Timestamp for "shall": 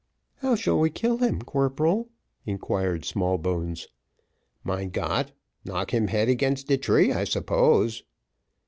0.55-0.79